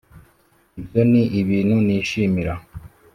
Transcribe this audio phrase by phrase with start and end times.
[0.79, 2.53] Ibyo ni ibintu nishimira